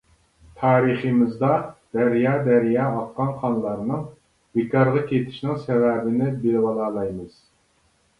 [0.59, 1.49] تارىخىمىزدا
[1.97, 4.07] دەريا-دەريا ئاققان قانلارنىڭ
[4.61, 7.37] بىكارغا كېتىشىنىڭ سەۋەبىنى بىلىۋالالايمىز.